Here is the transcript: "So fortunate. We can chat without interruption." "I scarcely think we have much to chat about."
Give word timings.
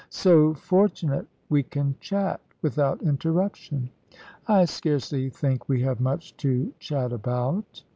"So 0.09 0.55
fortunate. 0.55 1.27
We 1.47 1.61
can 1.61 1.93
chat 1.99 2.41
without 2.63 3.03
interruption." 3.03 3.91
"I 4.47 4.65
scarcely 4.65 5.29
think 5.29 5.69
we 5.69 5.83
have 5.83 6.01
much 6.01 6.35
to 6.37 6.73
chat 6.79 7.13
about." 7.13 7.83